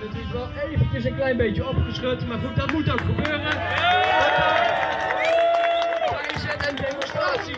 [0.00, 3.50] natuurlijk wel eventjes een klein beetje opgeschud, maar goed, dat moet ook gebeuren.
[6.10, 7.56] Daar is het een demonstratie.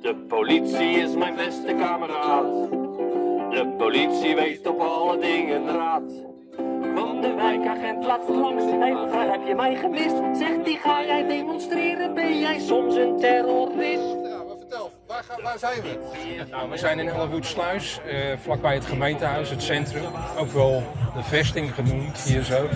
[0.00, 2.70] De politie is mijn beste kameraad.
[3.50, 6.12] De politie weet op alle dingen raad.
[6.94, 8.64] Van de wijkagent laatst langs
[9.10, 10.16] vraag heb je mij gemist?
[10.32, 12.14] Zegt die ga jij demonstreren?
[12.14, 14.21] Ben jij soms een terrorist?
[15.42, 15.98] Waar, zijn we?
[16.50, 20.02] Nou, we zijn in Hellevoetsluis, eh vlakbij het gemeentehuis, het centrum.
[20.38, 20.82] Ook wel
[21.16, 22.68] de vesting genoemd, hier zo.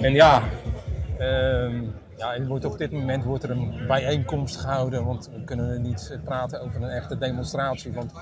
[0.00, 0.42] En ja,
[1.18, 1.82] ehm,
[2.16, 5.04] ja er wordt op dit moment wordt er een bijeenkomst gehouden.
[5.04, 8.12] Want we kunnen niet praten over een echte demonstratie, want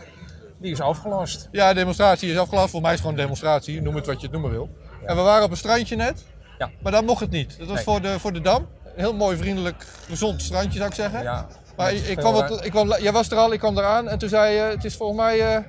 [0.59, 1.49] die is afgelast.
[1.51, 2.71] Ja, de demonstratie is afgelast.
[2.71, 4.69] Voor mij is het gewoon een demonstratie, noem het wat je het noemen wil.
[5.05, 6.25] En we waren op een strandje net,
[6.59, 6.71] Ja.
[6.83, 7.59] maar daar mocht het niet.
[7.59, 7.85] Dat was Nee.
[7.85, 8.67] voor, de, voor de Dam.
[8.85, 11.23] Een heel mooi, vriendelijk, gezond strandje zou ik zeggen.
[11.23, 14.09] Ja, maar ik, kwam wat, ruim- ik kwam, jij was er al, ik kwam eraan
[14.09, 15.63] en toen zei je, het is volgens mij eh,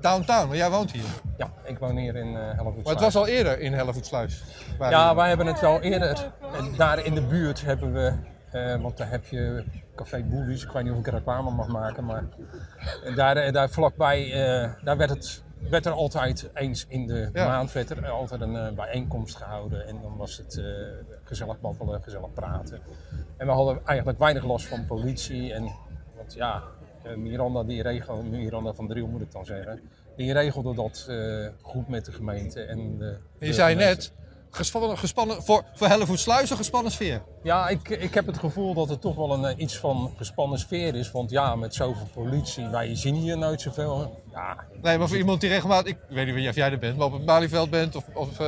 [0.00, 1.04] downtown, maar jij woont hier.
[1.36, 2.84] Ja, ik woon hier in eh Hellevoetsluis.
[2.84, 4.42] Maar het was al eerder in Hellevoetsluis.
[4.78, 6.30] Ja, wij hebben het wel eerder.
[6.76, 8.12] Daar in de buurt hebben we,
[8.50, 9.64] eh, want daar heb je
[9.96, 10.62] Café Boelies.
[10.62, 12.24] Ik weet niet of ik reclame mag maken, maar
[13.14, 14.30] daar, daar vlakbij,
[14.84, 17.46] daar werd, het, werd er altijd eens in de Ja.
[17.46, 19.86] maand werd er altijd een eh, bijeenkomst gehouden.
[19.86, 20.64] En dan was het eh,
[21.24, 22.80] gezellig babbelen, gezellig praten.
[23.36, 25.52] En we hadden eigenlijk weinig last van politie.
[25.52, 25.62] En,
[26.16, 26.62] want ja,
[27.02, 29.80] eh, Miranda, die regelde, Miranda van Driel moet ik dan zeggen,
[30.16, 31.10] die regelde dat
[31.62, 32.62] goed met de gemeente.
[32.62, 33.94] En de, je de zei gemeente.
[33.94, 34.12] net,
[34.56, 37.22] gespannen, gespannen, voor, voor Hellevoetsluis een gespannen sfeer.
[37.42, 40.58] Ja, ik, ik heb het gevoel dat het toch wel een, eh, iets van gespannen
[40.58, 41.10] sfeer is.
[41.10, 44.22] Want ja, met zoveel politie, wij zien hier nooit zoveel.
[44.32, 47.06] Ja, Nee, maar voor iemand die regelmatig, ik weet niet of jij er bent, maar
[47.06, 48.46] op het Malieveld bent of, of eh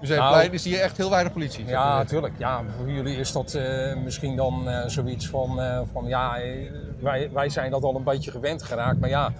[0.00, 1.66] Museumplein, Nou, is hier echt heel weinig politie.
[1.66, 2.34] ja, natuurlijk.
[2.38, 5.60] Ja, voor jullie is dat eh, misschien dan zoiets van,
[5.92, 6.38] van ja,
[7.00, 9.00] wij, wij zijn dat al een beetje gewend geraakt.
[9.00, 9.32] Maar ja,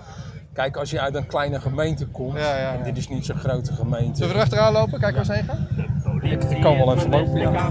[0.52, 2.72] kijk, als je uit een kleine gemeente komt, Ja, ja, ja.
[2.72, 4.16] en dit is niet zo'n grote gemeente.
[4.16, 5.68] Zullen we erachteraan lopen, kijken waar ze heen gaan?
[6.30, 7.68] Ik, ik kan wel even lopen, ja.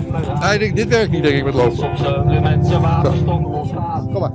[0.57, 1.75] Nee, dit werkt niet denk ik met lopen.
[1.77, 2.81] Soms de mensen.
[4.13, 4.31] Kom maar.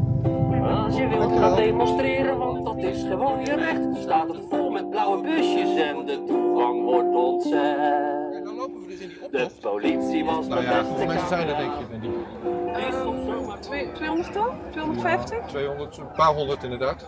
[0.85, 4.03] Als je wilt gaan demonstreren, want dat is gewoon je recht.
[4.03, 8.45] Staat het vol met blauwe busjes en de toegang wordt ontzet.
[8.45, 11.49] Dan lopen we dus in die De politie was Nou ja, beste hoeveel mensen zijn
[11.49, 11.85] er denk je?
[11.91, 12.89] Denk ik?
[12.89, 14.49] Is soms zomaar Twee- 200 dan?
[14.71, 15.39] 250?
[15.47, 17.05] 200, een paar honderd inderdaad.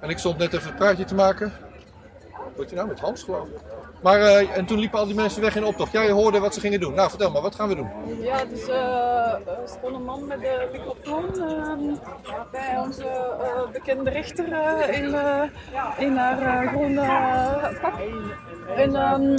[0.00, 1.52] En ik stond net even een praatje te maken.
[2.56, 3.60] Wat je nou met Hans geloof ik.
[4.04, 5.92] Maar eh, en toen liepen al die mensen weg in optocht.
[5.92, 6.94] Jij hoorde wat ze gingen doen.
[6.94, 7.88] Nou, vertel maar, wat gaan we doen?
[8.20, 11.94] Ja, dus eh, er stond een man met de microfoon ehm,
[12.50, 14.46] bij onze eh, bekende rechter
[14.90, 15.14] in,
[15.98, 17.00] in haar groene
[17.80, 17.94] pak.
[18.76, 19.34] En ehm,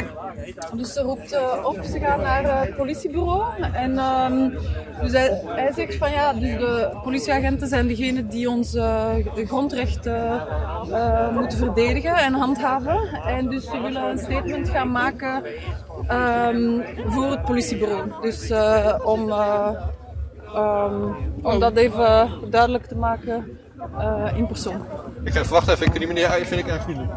[0.73, 3.43] dus ze roept eh, op, ze gaat naar eh, het politiebureau.
[3.73, 4.49] En ehm,
[5.01, 9.45] dus hij, hij zegt van ja, dus de politieagenten zijn degene die ons eh, de
[9.45, 10.41] grondrechten
[11.33, 13.21] moeten verdedigen en handhaven.
[13.25, 15.43] En dus ze willen een statement gaan maken
[16.07, 18.11] ehm, voor het politiebureau.
[18.21, 18.51] Dus
[19.03, 19.33] om,
[21.41, 23.59] om dat even duidelijk te maken
[23.97, 24.85] eh, in persoon.
[25.23, 25.85] Ik ga even wachten even.
[25.85, 27.13] Ik, die meneer vind ik erg vriendelijk.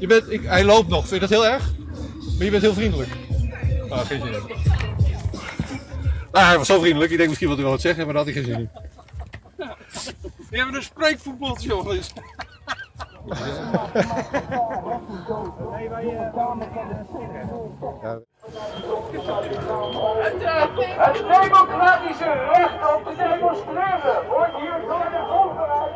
[0.00, 1.08] Je bent, ik, hij loopt nog.
[1.08, 1.72] Vind je dat heel erg?
[2.36, 3.10] Maar je bent heel vriendelijk.
[3.88, 4.42] Ah, geen zin in.
[6.32, 7.10] Nou, hij was zo vriendelijk.
[7.10, 8.70] Ik denk misschien wat hij wel wat zeggen, maar daar had hij geen zin in.
[10.50, 12.12] We hebben een spreekvoetbaltje, jongens.
[20.98, 25.94] Het democratische recht om te demonstreren wordt hier door de overheid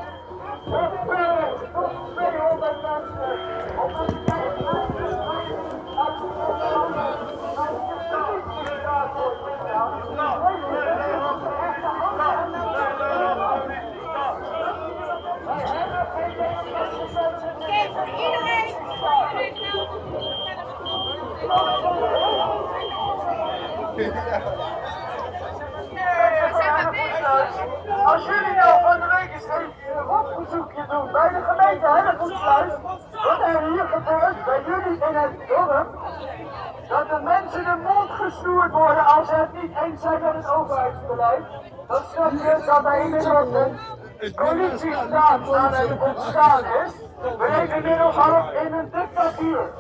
[28.12, 32.73] Als jullie nou van de week eens een rondbezoekje doen bij de gemeente Hellevoetsluis,
[33.11, 35.88] wat er hier gebeurt bij jullie in het dorp,
[36.88, 40.50] dat de mensen de mond gesnoerd worden als ze het niet eens zijn met het
[40.50, 41.43] overheidsbeleid,
[41.88, 43.49] dat snap je dat bij inmiddels
[44.19, 46.93] een politiestaat aan het ontstaan is.
[47.38, 49.70] We leven inmiddels al in een dictatuur.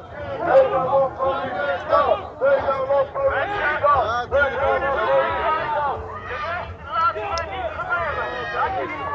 [0.44, 5.98] Nederland politiestaat, Nederland politiestaat, Nederland politiestaat.
[6.94, 8.22] Laat mij niet gebeuren.
[8.52, 9.12] Dat je niet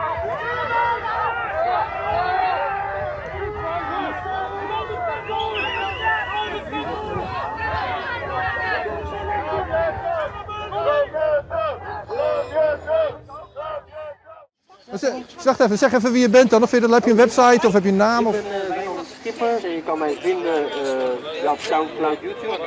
[14.93, 15.13] Zeg,
[15.47, 16.63] wacht even, zeg even wie je bent dan.
[16.63, 18.27] Of vind je heb je een website of heb je een naam?
[18.27, 18.35] Of...
[18.35, 22.59] Ik ben uh, Wijnand Schipper en je kan mij vinden uh, ja, op Soundcloud, YouTube.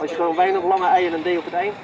[0.00, 1.74] Als je gewoon weinig lange ei en een D op het eind.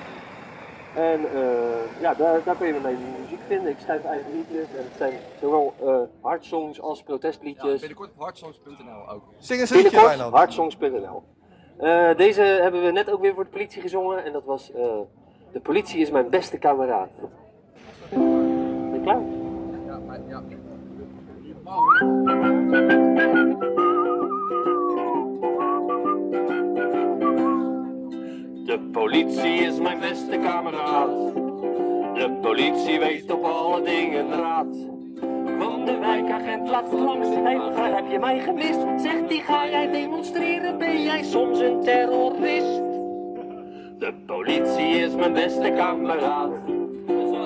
[0.94, 3.70] En uh, ja, daar, daar kun je mijn muziek vinden.
[3.70, 7.72] Ik schrijf eigen liedjes en het zijn zowel uh, hardsongs als protestliedjes.
[7.72, 9.22] Ja, binnenkort op hardsongs.nl ook.
[9.38, 10.34] Zing eens een liedje, Binnenkort Wijnand.
[10.34, 11.22] hardsongs.nl.
[11.80, 14.84] Uh, deze hebben we net ook weer voor de politie gezongen en dat was uh,
[15.52, 17.10] De politie is mijn beste kameraad.
[18.10, 19.41] Ben je klaar?
[28.64, 31.34] De politie is mijn beste kameraad.
[32.14, 34.76] De politie weet op alle dingen raad.
[35.58, 37.28] Kwam de wijkagent laatst langs,
[37.74, 38.80] vraagt heb je mij gemist?
[38.96, 42.82] Zegt die ga jij demonstreren, ben jij soms een terrorist?
[43.98, 46.66] De politie is mijn beste kameraad.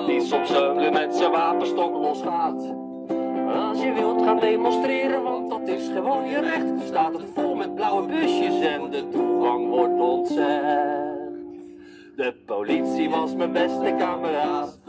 [0.05, 0.51] Die soms
[0.91, 2.85] met zijn wapenstok losgaat.
[3.55, 7.75] Als je wilt gaan demonstreren, want dat is gewoon je recht, staat het vol met
[7.75, 11.15] blauwe busjes en de toegang wordt ontzegd.
[12.15, 14.79] De politie was mijn beste kameraad,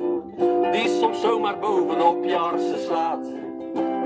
[0.73, 3.25] die soms zomaar bovenop je arsen slaat.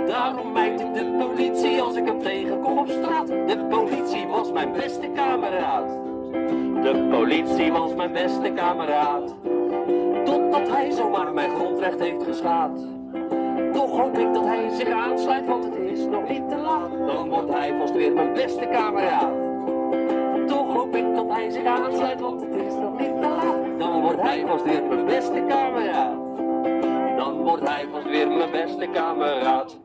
[0.07, 3.27] Daarom mijt ik de politie als ik hem tegenkom op straat.
[3.27, 5.89] De politie was mijn beste kameraad.
[6.83, 9.35] De politie was mijn beste kameraad.
[10.25, 13.02] Totdat hij zomaar mijn grondrecht heeft geschaad.
[13.93, 16.91] Toch hoop ik dat hij zich aansluit, want het is nog niet te laat.
[16.91, 19.33] Dan wordt hij vast weer mijn beste kameraad.
[20.49, 23.79] Toch hoop ik dat hij zich aansluit, want het is nog niet te laat.
[23.79, 26.17] Dan wordt hij vast weer mijn beste kameraad.
[27.17, 29.79] Dan wordt hij vast weer mijn beste kameraad.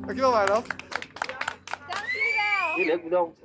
[0.00, 0.66] Dankjewel, Wijnand.
[2.76, 3.40] Jullie ook bedankt.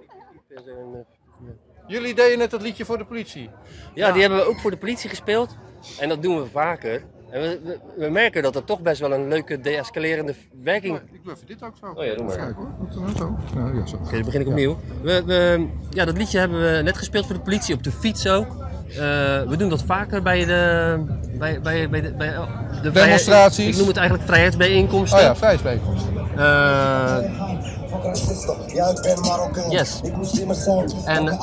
[1.87, 3.49] Jullie deden net dat liedje voor de politie.
[3.93, 5.57] Ja, die hebben we ook voor de politie gespeeld.
[5.99, 7.03] En dat doen we vaker.
[7.31, 10.95] En we, we, we merken dat het toch best wel een leuke deescalerende werking...
[10.95, 11.85] Ik doe even dit ook zo.
[11.95, 12.37] Oh ja, doe maar.
[12.37, 12.69] Kijk hoor.
[13.17, 13.37] Zo?
[13.55, 13.95] Ja, ja, zo.
[13.95, 14.79] Oké, dan begin ik opnieuw.
[15.01, 18.27] We, we, ja, dat liedje hebben we net gespeeld voor de politie op de fiets
[18.27, 18.47] ook.
[18.89, 18.97] Uh,
[19.41, 21.03] we doen dat vaker bij de,
[21.37, 22.35] bij, bij, bij de, bij
[22.81, 23.67] de Demonstraties.
[23.67, 25.19] Ik noem het eigenlijk vrijheidsbijeenkomsten.
[25.19, 26.13] Oh ja, vrijheidsbijeenkomsten.
[26.37, 27.17] Uh,
[29.69, 30.01] yes.
[31.05, 31.39] En,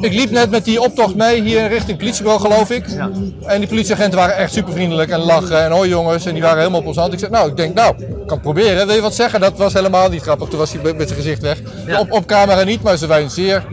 [0.00, 2.88] ik liep net met die optocht mee hier richting het politiebureau, geloof ik.
[2.88, 3.10] Ja.
[3.46, 6.26] En die politieagenten waren echt super vriendelijk en lachen en hoi jongens.
[6.26, 7.12] En die waren helemaal op ons hand.
[7.12, 8.86] Ik zei, nou, ik denk, nou, ik kan het proberen.
[8.86, 9.40] Wil je wat zeggen?
[9.40, 10.48] Dat was helemaal niet grappig.
[10.48, 11.62] Toen was hij met zijn gezicht weg.
[11.86, 12.00] Ja.
[12.00, 13.66] Op, op camera niet, maar ze waren zeer,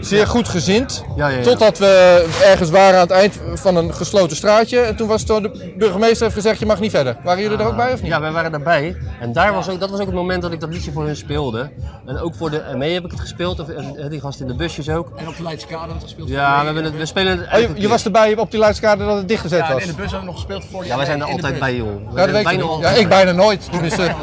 [0.00, 1.04] zeer goed gezind.
[1.16, 1.42] Ja, ja, ja.
[1.42, 4.80] Totdat we ergens waren aan het eind van een gesloten straatje.
[4.80, 7.16] En toen was toen de burgemeester heeft gezegd, je mag niet verder.
[7.22, 8.10] Waren jullie er ook bij of niet?
[8.10, 8.96] Ja, wij waren daarbij.
[9.20, 11.16] En daar was ook, dat was ook het moment dat ik dat liedje voor hun
[11.16, 11.70] speelde.
[12.06, 13.60] En ook voor de ME heb ik het gespeeld.
[13.60, 15.12] Of eh, die gast in de busjes ook.
[15.16, 16.28] En op de Leidse Kade het gespeeld.
[16.28, 19.06] Ja, we, hebben het, we spelen het Oh, je, je was erbij op die luidskader
[19.06, 19.82] dat het dichtgezet Ja, en was?
[19.82, 21.74] in de bus hebben we nog gespeeld voor die Ja, wij zijn er altijd bij,
[21.76, 21.86] joh.
[21.86, 23.24] We Ja, zijn dat weet bijna Ja, ik bij.
[23.24, 23.68] bijna nooit.
[23.72, 24.14] Tenminste,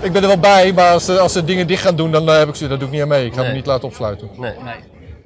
[0.00, 2.28] ik ben er wel bij, maar als, ze- als ze dingen dicht gaan doen, dan
[2.28, 3.26] eh, heb ik ze, dat doe ik niet aan mee.
[3.26, 3.54] Ik ga me Nee.
[3.56, 4.28] niet laten opsluiten.
[4.36, 4.52] Nee.
[4.64, 4.74] Nee.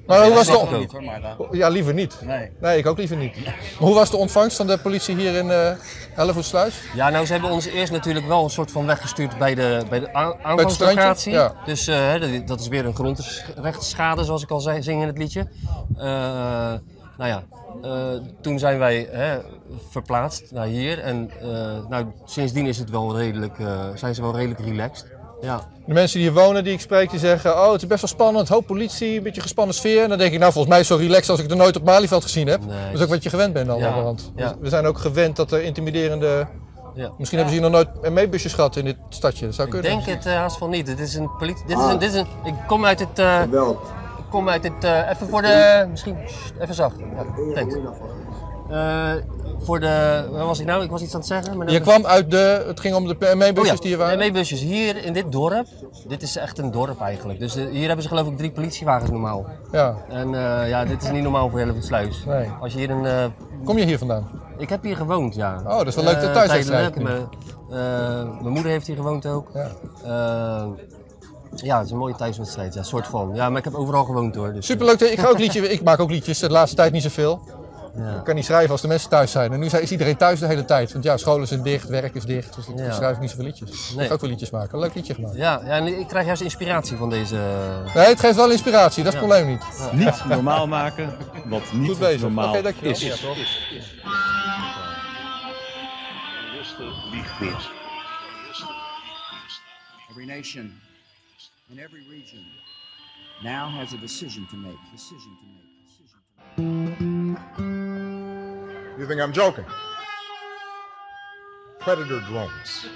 [0.07, 0.77] Maar hoe was de...
[0.79, 2.17] niet hoor, maar uh, Ja, liever niet.
[2.25, 2.51] nee.
[2.61, 3.45] Nee, ik ook liever niet.
[3.45, 5.71] Maar hoe was de ontvangst van de politie hier in uh,
[6.13, 6.81] Hellevoetsluis?
[6.95, 10.01] Ja, nou, ze hebben ons eerst natuurlijk wel een soort van weggestuurd bij de, bij
[10.01, 11.33] de aanvangslocatie.
[11.33, 11.55] ja.
[11.65, 12.13] Dus eh,
[12.47, 15.41] dat- is weer een grondrechtsschade, zoals ik al zei, zing in het liedje.
[15.97, 16.05] Eh,
[17.19, 17.43] nou ja,
[17.83, 19.39] eh, toen zijn wij hè,
[19.91, 20.99] verplaatst naar hier.
[20.99, 25.07] En eh, nou, sindsdien is het wel redelijk, eh, zijn ze wel redelijk relaxed.
[25.41, 25.61] Ja.
[25.87, 27.53] De mensen die hier wonen, die ik spreek, die zeggen...
[27.53, 30.03] Oh, het is best wel spannend, hoop politie, een beetje gespannen sfeer.
[30.03, 31.77] En dan denk ik, nou, volgens mij is het zo relaxed als ik er nooit
[31.77, 32.61] op Malieveld gezien heb.
[32.67, 32.85] Nee.
[32.87, 33.79] Dat is ook wat je gewend bent dan.
[33.79, 34.55] Ja.
[34.61, 36.47] We zijn ook gewend dat er intimiderende...
[36.95, 37.11] Ja.
[37.19, 39.47] Misschien hebben ze hier nog nooit meebusjes gehad in dit stadje.
[39.47, 39.91] Dat zou Ik kunnen.
[39.91, 40.87] denk het eh, haast van niet.
[40.87, 41.67] Dit is een politie.
[41.67, 43.19] Dit is een, dit is een, ik kom uit het.
[43.19, 43.43] eh,
[44.19, 44.85] ik kom uit het.
[44.85, 45.87] eh, even voor de.
[45.91, 46.17] Misschien.
[46.61, 46.95] Even zacht.
[46.99, 47.25] Ja,
[47.55, 47.75] thanks.
[48.71, 49.13] Eh,
[49.59, 50.25] voor de.
[50.31, 50.83] Waar was ik nou?
[50.83, 51.57] Ik was iets aan het zeggen.
[51.57, 52.65] Maar Je kwam uit de...
[52.67, 54.19] Het ging om de meebusjes die hier waren.
[54.19, 55.67] ME-busjes hier in dit dorp.
[56.09, 57.39] Dit is echt een dorp eigenlijk.
[57.39, 59.47] Dus eh, hier hebben ze geloof ik drie politiewagens normaal.
[59.73, 59.97] Ja.
[60.09, 62.25] En eh, ja, dit is niet normaal voor Hellevoetsluis.
[62.27, 62.49] Nee.
[62.61, 63.33] Als je hier een.
[63.65, 64.29] Kom je hier vandaan?
[64.59, 65.61] ik heb hier gewoond, ja.
[65.67, 67.29] Oh, dat is wel leuk, de Eh, thuiswedstrijd tijdelijk.
[67.69, 69.49] Mijn, mijn moeder heeft hier gewoond ook.
[69.55, 69.69] Ja.
[71.63, 73.31] Ja, het is een mooie thuiswedstrijd, ja, soort van.
[73.35, 74.53] Ja, maar ik heb overal gewoond hoor.
[74.53, 75.01] Dus, Superleuk.
[75.01, 77.41] Ik, ga ook liedje, ik maak ook liedjes, de laatste tijd niet zoveel.
[77.99, 78.17] Ja.
[78.19, 79.53] Ik kan niet schrijven als de mensen thuis zijn.
[79.53, 80.93] En nu is iedereen thuis de hele tijd.
[80.93, 82.55] Want ja, scholen zijn dicht, werk is dicht.
[82.55, 82.93] Dus ik Ja.
[82.93, 83.91] schrijf ik niet zoveel liedjes.
[83.91, 84.07] Ik Nee.
[84.07, 84.75] ga ook wel liedjes maken.
[84.75, 85.37] Een leuk liedje gemaakt.
[85.37, 87.35] Ja, ja, en ik krijg juist inspiratie van deze.
[87.95, 89.05] Nee, het geeft wel inspiratie.
[89.05, 89.65] Dat is het probleem niet.
[89.93, 92.21] Niet normaal maken wat Goed niet bezig.
[92.21, 92.91] normaal Oké, dankjewel.
[92.93, 94.05] is.
[100.11, 100.73] Every nation
[101.71, 102.45] in every region
[103.43, 104.79] now has a decision to make.
[104.93, 105.67] Decision to make.
[105.87, 107.05] Decision to
[107.63, 107.66] make.
[108.99, 109.67] You think I'm joking?
[111.81, 112.87] Predator drones.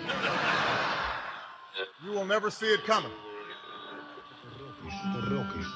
[2.03, 3.13] You will never see it coming.
[5.15, 5.67] De Rockies,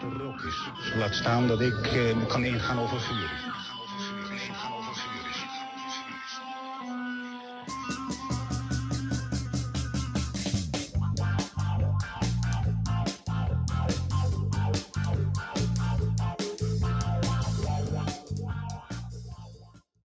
[0.00, 0.54] de Rockies,
[0.96, 3.30] Laat staan dat ik eh, kan ingaan over vuur.